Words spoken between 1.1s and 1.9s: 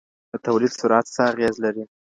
څه اغېز لري؟